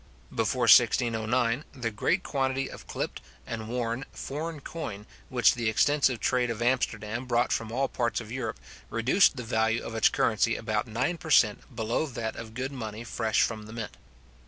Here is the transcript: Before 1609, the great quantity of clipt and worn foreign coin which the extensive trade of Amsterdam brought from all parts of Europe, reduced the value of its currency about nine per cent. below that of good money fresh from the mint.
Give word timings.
Before 0.33 0.63
1609, 0.63 1.63
the 1.73 1.91
great 1.91 2.23
quantity 2.23 2.71
of 2.71 2.87
clipt 2.87 3.19
and 3.45 3.69
worn 3.69 4.03
foreign 4.11 4.59
coin 4.59 5.05
which 5.29 5.53
the 5.53 5.69
extensive 5.69 6.19
trade 6.19 6.49
of 6.49 6.59
Amsterdam 6.59 7.25
brought 7.25 7.53
from 7.53 7.71
all 7.71 7.87
parts 7.87 8.19
of 8.19 8.31
Europe, 8.31 8.59
reduced 8.89 9.37
the 9.37 9.43
value 9.43 9.83
of 9.83 9.93
its 9.93 10.09
currency 10.09 10.55
about 10.55 10.87
nine 10.87 11.19
per 11.19 11.29
cent. 11.29 11.75
below 11.75 12.07
that 12.07 12.35
of 12.35 12.55
good 12.55 12.71
money 12.71 13.03
fresh 13.03 13.43
from 13.43 13.67
the 13.67 13.73
mint. 13.73 13.95